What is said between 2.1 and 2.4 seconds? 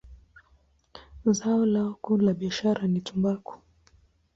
la